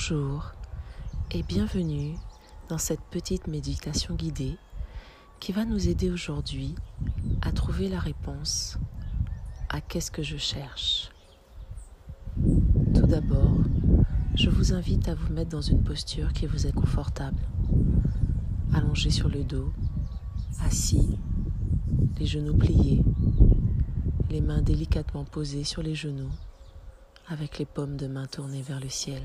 Bonjour 0.00 0.52
et 1.32 1.42
bienvenue 1.42 2.14
dans 2.68 2.78
cette 2.78 3.00
petite 3.10 3.48
méditation 3.48 4.14
guidée 4.14 4.56
qui 5.40 5.50
va 5.50 5.64
nous 5.64 5.88
aider 5.88 6.08
aujourd'hui 6.08 6.76
à 7.42 7.50
trouver 7.50 7.88
la 7.88 7.98
réponse 7.98 8.78
à 9.68 9.80
qu'est-ce 9.80 10.12
que 10.12 10.22
je 10.22 10.36
cherche. 10.36 11.10
Tout 12.94 13.08
d'abord, 13.08 13.56
je 14.36 14.50
vous 14.50 14.72
invite 14.72 15.08
à 15.08 15.16
vous 15.16 15.32
mettre 15.32 15.50
dans 15.50 15.62
une 15.62 15.82
posture 15.82 16.32
qui 16.32 16.46
vous 16.46 16.68
est 16.68 16.72
confortable, 16.72 17.42
allongé 18.72 19.10
sur 19.10 19.28
le 19.28 19.42
dos, 19.42 19.72
assis, 20.60 21.18
les 22.20 22.26
genoux 22.26 22.56
pliés, 22.56 23.02
les 24.30 24.42
mains 24.42 24.62
délicatement 24.62 25.24
posées 25.24 25.64
sur 25.64 25.82
les 25.82 25.96
genoux, 25.96 26.30
avec 27.26 27.58
les 27.58 27.66
paumes 27.66 27.96
de 27.96 28.06
main 28.06 28.26
tournées 28.26 28.62
vers 28.62 28.78
le 28.78 28.90
ciel. 28.90 29.24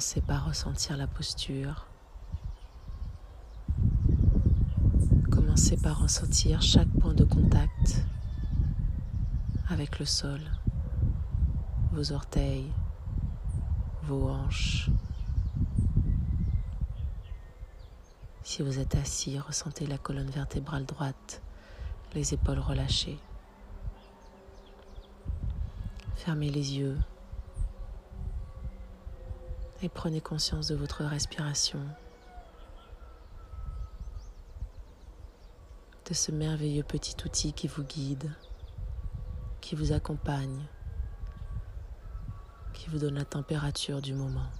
Commencez 0.00 0.22
par 0.22 0.46
ressentir 0.46 0.96
la 0.96 1.06
posture. 1.06 1.86
Commencez 5.30 5.76
par 5.76 6.00
ressentir 6.00 6.62
chaque 6.62 6.88
point 6.88 7.12
de 7.12 7.24
contact 7.24 8.02
avec 9.68 9.98
le 9.98 10.06
sol, 10.06 10.40
vos 11.92 12.12
orteils, 12.12 12.72
vos 14.04 14.30
hanches. 14.30 14.88
Si 18.42 18.62
vous 18.62 18.78
êtes 18.78 18.94
assis, 18.94 19.38
ressentez 19.38 19.86
la 19.86 19.98
colonne 19.98 20.30
vertébrale 20.30 20.86
droite, 20.86 21.42
les 22.14 22.32
épaules 22.32 22.60
relâchées. 22.60 23.18
Fermez 26.16 26.48
les 26.48 26.78
yeux 26.78 26.96
et 29.82 29.88
prenez 29.88 30.20
conscience 30.20 30.68
de 30.68 30.74
votre 30.74 31.04
respiration, 31.04 31.80
de 36.06 36.14
ce 36.14 36.32
merveilleux 36.32 36.82
petit 36.82 37.16
outil 37.24 37.52
qui 37.52 37.66
vous 37.66 37.84
guide, 37.84 38.30
qui 39.60 39.74
vous 39.74 39.92
accompagne, 39.92 40.66
qui 42.74 42.90
vous 42.90 42.98
donne 42.98 43.14
la 43.14 43.24
température 43.24 44.02
du 44.02 44.12
moment. 44.12 44.50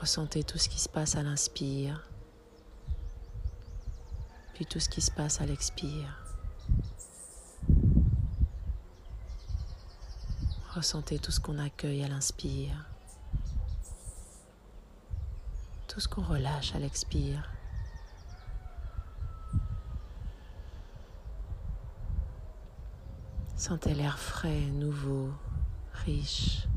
Ressentez 0.00 0.44
tout 0.44 0.58
ce 0.58 0.68
qui 0.68 0.78
se 0.78 0.88
passe 0.88 1.16
à 1.16 1.22
l'inspire, 1.22 2.06
puis 4.54 4.66
tout 4.66 4.80
ce 4.80 4.88
qui 4.88 5.00
se 5.00 5.10
passe 5.10 5.40
à 5.40 5.46
l'expire. 5.46 6.27
Ressentez 10.78 11.18
tout 11.18 11.32
ce 11.32 11.40
qu'on 11.40 11.58
accueille 11.58 12.04
à 12.04 12.08
l'inspire, 12.08 12.86
tout 15.88 15.98
ce 15.98 16.06
qu'on 16.06 16.22
relâche 16.22 16.72
à 16.76 16.78
l'expire. 16.78 17.50
Sentez 23.56 23.92
l'air 23.92 24.20
frais, 24.20 24.66
nouveau, 24.66 25.32
riche, 26.04 26.68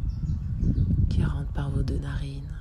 qui 1.07 1.23
rentre 1.23 1.51
par 1.51 1.69
vos 1.69 1.83
deux 1.83 1.99
narines. 1.99 2.57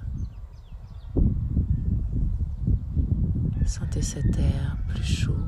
Sentez 3.65 4.03
cet 4.03 4.39
air 4.39 4.77
plus 4.89 5.05
chaud, 5.05 5.47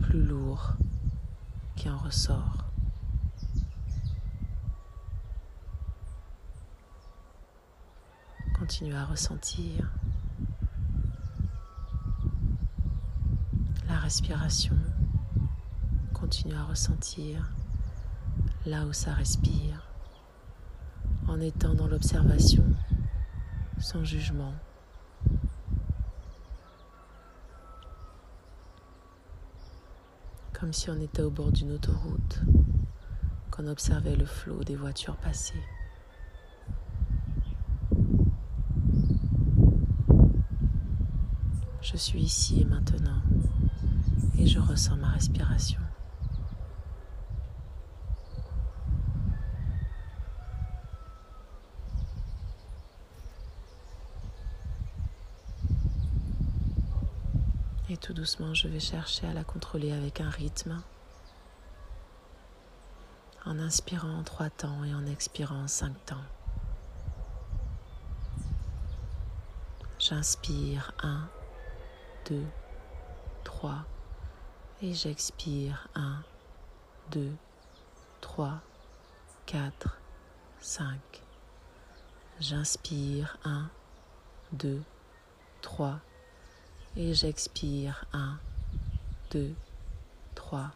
plus 0.00 0.22
lourd, 0.22 0.72
qui 1.76 1.90
en 1.90 1.98
ressort. 1.98 2.69
Continuez 8.70 8.94
à 8.94 9.04
ressentir 9.04 9.90
la 13.88 13.96
respiration. 13.98 14.76
Continuez 16.14 16.54
à 16.54 16.62
ressentir 16.62 17.50
là 18.66 18.86
où 18.86 18.92
ça 18.92 19.12
respire 19.12 19.88
en 21.26 21.40
étant 21.40 21.74
dans 21.74 21.88
l'observation 21.88 22.62
sans 23.80 24.04
jugement. 24.04 24.54
Comme 30.52 30.72
si 30.72 30.90
on 30.90 31.00
était 31.00 31.22
au 31.22 31.30
bord 31.30 31.50
d'une 31.50 31.72
autoroute, 31.72 32.40
qu'on 33.50 33.66
observait 33.66 34.14
le 34.14 34.26
flot 34.26 34.62
des 34.62 34.76
voitures 34.76 35.16
passer. 35.16 35.58
Je 41.92 41.96
suis 41.96 42.20
ici 42.20 42.60
et 42.60 42.64
maintenant 42.64 43.20
et 44.38 44.46
je 44.46 44.60
ressens 44.60 44.94
ma 44.96 45.08
respiration. 45.08 45.80
Et 57.88 57.96
tout 57.96 58.12
doucement, 58.14 58.54
je 58.54 58.68
vais 58.68 58.78
chercher 58.78 59.26
à 59.26 59.34
la 59.34 59.42
contrôler 59.42 59.90
avec 59.90 60.20
un 60.20 60.30
rythme. 60.30 60.80
En 63.44 63.58
inspirant 63.58 64.16
en 64.16 64.22
trois 64.22 64.48
temps 64.48 64.84
et 64.84 64.94
en 64.94 65.06
expirant 65.06 65.64
en 65.64 65.68
cinq 65.68 65.94
temps. 66.06 66.22
J'inspire 69.98 70.92
un. 71.02 71.28
2, 72.30 72.46
3 73.42 73.84
et 74.82 74.94
j'expire 74.94 75.88
1, 75.96 76.22
2, 77.10 77.32
3, 78.20 78.60
4, 79.46 79.98
5. 80.60 81.00
J'inspire 82.38 83.36
1, 83.44 83.68
2, 84.52 84.80
3 85.60 85.98
et 86.96 87.14
j'expire 87.14 88.04
1, 88.12 88.38
2, 89.32 89.52
3, 90.36 90.70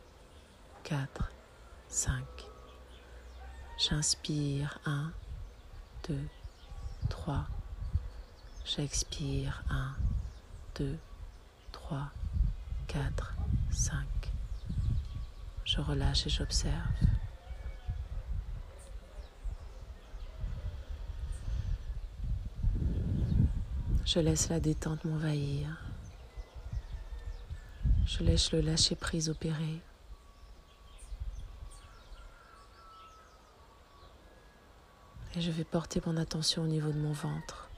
4, 0.82 1.30
5. 1.88 2.24
J'inspire 3.78 4.80
1, 4.86 5.12
2, 6.08 6.18
3. 7.10 7.46
J'expire 8.64 9.62
1, 9.70 9.94
2, 10.74 10.98
3, 10.98 11.13
4, 12.86 13.34
5. 13.70 14.04
Je 15.64 15.80
relâche 15.80 16.26
et 16.26 16.30
j'observe. 16.30 16.72
Je 24.04 24.20
laisse 24.20 24.48
la 24.48 24.60
détente 24.60 25.04
m'envahir. 25.04 25.68
Je 28.06 28.22
laisse 28.22 28.52
le 28.52 28.60
lâcher 28.60 28.94
prise 28.94 29.28
opérer. 29.28 29.80
Et 35.36 35.40
je 35.40 35.50
vais 35.50 35.64
porter 35.64 36.00
mon 36.06 36.16
attention 36.16 36.62
au 36.62 36.66
niveau 36.66 36.92
de 36.92 36.98
mon 36.98 37.12
ventre. 37.12 37.68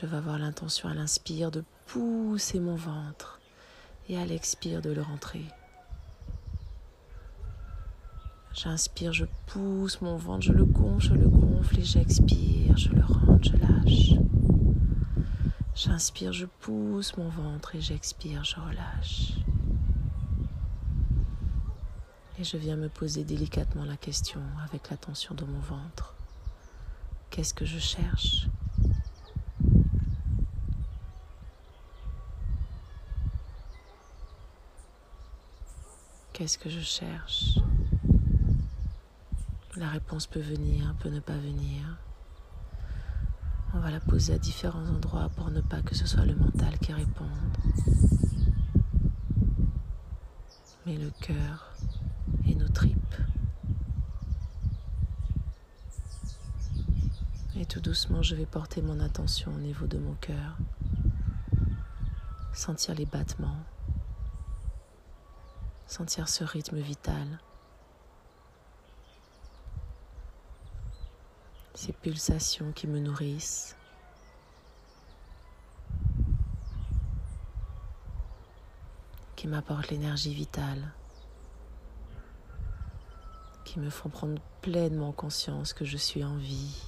Je 0.00 0.06
vais 0.06 0.16
avoir 0.16 0.38
l'intention 0.38 0.88
à 0.88 0.94
l'inspire 0.94 1.50
de 1.50 1.64
pousser 1.86 2.60
mon 2.60 2.76
ventre 2.76 3.40
et 4.08 4.16
à 4.16 4.24
l'expire 4.24 4.80
de 4.80 4.90
le 4.90 5.02
rentrer. 5.02 5.44
J'inspire, 8.54 9.12
je 9.12 9.24
pousse 9.46 10.00
mon 10.00 10.16
ventre, 10.16 10.44
je 10.44 10.52
le 10.52 10.64
gonfle, 10.64 11.04
je 11.04 11.14
le 11.14 11.28
gonfle 11.28 11.80
et 11.80 11.82
j'expire, 11.82 12.76
je 12.76 12.90
le 12.90 13.04
rentre, 13.04 13.50
je 13.50 13.56
lâche. 13.56 14.20
J'inspire, 15.74 16.32
je 16.32 16.46
pousse 16.46 17.16
mon 17.16 17.28
ventre 17.28 17.74
et 17.74 17.80
j'expire, 17.80 18.44
je 18.44 18.54
relâche. 18.54 19.32
Et 22.38 22.44
je 22.44 22.56
viens 22.56 22.76
me 22.76 22.88
poser 22.88 23.24
délicatement 23.24 23.84
la 23.84 23.96
question 23.96 24.42
avec 24.64 24.90
l'attention 24.90 25.34
de 25.34 25.44
mon 25.44 25.58
ventre. 25.58 26.14
Qu'est-ce 27.30 27.52
que 27.52 27.64
je 27.64 27.80
cherche? 27.80 28.46
Qu'est-ce 36.38 36.56
que 36.56 36.70
je 36.70 36.78
cherche? 36.78 37.58
La 39.74 39.88
réponse 39.88 40.28
peut 40.28 40.38
venir, 40.38 40.94
peut 41.00 41.08
ne 41.08 41.18
pas 41.18 41.36
venir. 41.36 41.98
On 43.74 43.80
va 43.80 43.90
la 43.90 43.98
poser 43.98 44.34
à 44.34 44.38
différents 44.38 44.86
endroits 44.86 45.30
pour 45.34 45.50
ne 45.50 45.60
pas 45.60 45.82
que 45.82 45.96
ce 45.96 46.06
soit 46.06 46.24
le 46.24 46.36
mental 46.36 46.78
qui 46.78 46.92
réponde. 46.92 47.28
mais 50.86 50.96
le 50.96 51.10
cœur 51.20 51.74
et 52.46 52.54
nos 52.54 52.68
tripes. 52.68 53.16
Et 57.56 57.66
tout 57.66 57.80
doucement, 57.80 58.22
je 58.22 58.36
vais 58.36 58.46
porter 58.46 58.80
mon 58.80 59.00
attention 59.00 59.52
au 59.52 59.58
niveau 59.58 59.88
de 59.88 59.98
mon 59.98 60.14
cœur, 60.14 60.56
sentir 62.52 62.94
les 62.94 63.06
battements, 63.06 63.58
sentir 65.88 66.28
ce 66.28 66.44
rythme 66.44 66.78
vital, 66.78 67.40
ces 71.74 71.92
pulsations 71.92 72.72
qui 72.72 72.86
me 72.86 73.00
nourrissent. 73.00 73.74
qui 79.34 79.46
m'apportent 79.46 79.90
l'énergie 79.90 80.34
vitale, 80.34 80.92
qui 83.64 83.78
me 83.78 83.88
font 83.88 84.08
prendre 84.08 84.42
pleinement 84.62 85.12
conscience 85.12 85.72
que 85.72 85.84
je 85.84 85.96
suis 85.96 86.24
en 86.24 86.36
vie. 86.38 86.82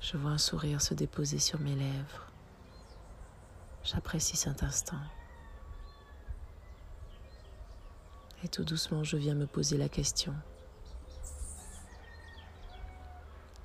Je 0.00 0.16
vois 0.16 0.30
un 0.30 0.38
sourire 0.38 0.80
se 0.80 0.94
déposer 0.94 1.40
sur 1.40 1.58
mes 1.58 1.74
lèvres. 1.74 2.30
J'apprécie 3.82 4.36
cet 4.36 4.62
instant. 4.62 5.00
Et 8.44 8.48
tout 8.48 8.64
doucement, 8.64 9.04
je 9.04 9.16
viens 9.16 9.34
me 9.34 9.46
poser 9.46 9.78
la 9.78 9.88
question. 9.88 10.34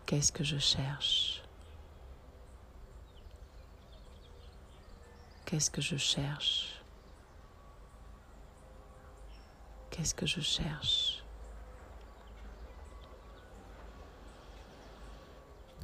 Qu'est-ce 0.06 0.32
que 0.32 0.44
je 0.44 0.58
cherche? 0.58 1.44
Qu'est-ce 5.46 5.72
que 5.72 5.82
je 5.82 5.98
cherche? 5.98 6.82
Qu'est-ce 9.90 10.14
que 10.14 10.26
je 10.26 10.42
cherche? 10.42 11.24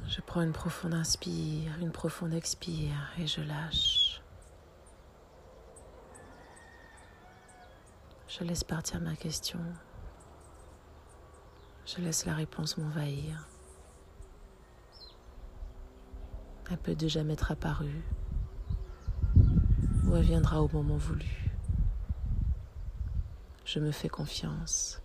Je 0.06 0.20
prends 0.20 0.42
une 0.42 0.52
profonde 0.52 0.94
inspire, 0.94 1.72
une 1.80 1.90
profonde 1.90 2.32
expire 2.32 3.10
et 3.18 3.26
je 3.26 3.40
lâche. 3.40 4.20
Je 8.36 8.42
laisse 8.42 8.64
partir 8.64 9.00
ma 9.00 9.14
question. 9.14 9.60
Je 11.86 12.00
laisse 12.00 12.26
la 12.26 12.34
réponse 12.34 12.76
m'envahir. 12.78 13.46
Elle 16.68 16.78
peut 16.78 16.96
déjà 16.96 17.22
m'être 17.22 17.52
apparue 17.52 18.02
ou 19.36 20.16
elle 20.16 20.24
viendra 20.24 20.60
au 20.62 20.68
moment 20.68 20.96
voulu. 20.96 21.52
Je 23.64 23.78
me 23.78 23.92
fais 23.92 24.08
confiance. 24.08 25.00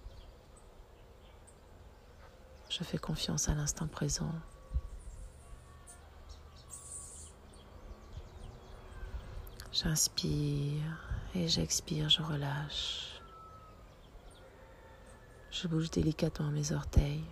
Je 2.72 2.84
fais 2.84 2.98
confiance 2.98 3.48
à 3.48 3.54
l'instant 3.54 3.88
présent. 3.88 4.34
J'inspire 9.72 10.98
et 11.36 11.48
j'expire, 11.48 12.10
je 12.10 12.24
relâche. 12.24 13.09
Je 15.62 15.68
bouge 15.68 15.92
délicatement 15.92 16.52
mes 16.52 16.72
orteils, 16.72 17.26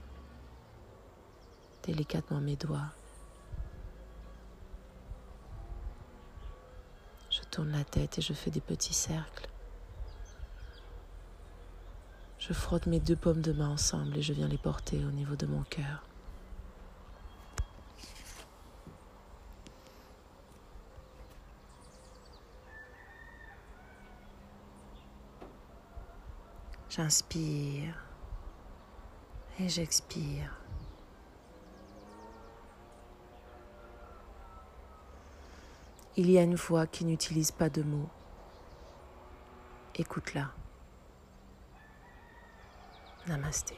délicatement 1.84 2.42
mes 2.42 2.58
doigts. 2.58 2.92
tourne 7.52 7.72
la 7.72 7.86
tête 7.86 8.18
et 8.18 8.22
je 8.22 8.34
fais 8.34 8.52
des 8.52 8.60
petits 8.60 8.94
cercles. 8.94 9.48
Je 12.38 12.52
frotte 12.52 12.86
mes 12.86 13.00
deux 13.00 13.16
paumes 13.16 13.42
de 13.42 13.54
main 13.54 13.70
ensemble 13.70 14.18
et 14.18 14.22
je 14.22 14.34
viens 14.34 14.50
les 14.50 14.58
porter 14.58 15.06
au 15.06 15.12
niveau 15.12 15.38
de 15.38 15.46
mon 15.46 15.64
cœur. 15.64 16.04
J'inspire 26.90 28.07
et 29.60 29.70
j'expire. 29.70 30.54
Il 36.16 36.32
y 36.32 36.38
a 36.38 36.44
une 36.44 36.56
voix 36.56 36.88
qui 36.88 37.06
n'utilise 37.06 37.52
pas 37.52 37.70
de 37.70 37.84
mots. 37.84 38.10
Écoute-la. 39.96 40.52
Namasté. 43.28 43.78